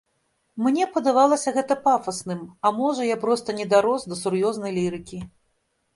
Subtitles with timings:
[0.67, 5.21] Мне падавалася гэта пафасным, а можа, я проста не дарос да сур'ёзнай лірыкі.